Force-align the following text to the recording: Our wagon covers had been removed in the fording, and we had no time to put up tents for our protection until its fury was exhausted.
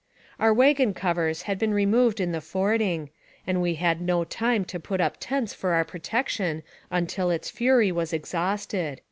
Our 0.39 0.51
wagon 0.51 0.95
covers 0.95 1.43
had 1.43 1.59
been 1.59 1.75
removed 1.75 2.19
in 2.19 2.31
the 2.31 2.41
fording, 2.41 3.11
and 3.45 3.61
we 3.61 3.75
had 3.75 4.01
no 4.01 4.23
time 4.23 4.65
to 4.65 4.79
put 4.79 4.99
up 4.99 5.17
tents 5.19 5.53
for 5.53 5.73
our 5.73 5.85
protection 5.85 6.63
until 6.89 7.29
its 7.29 7.51
fury 7.51 7.91
was 7.91 8.11
exhausted. 8.11 8.99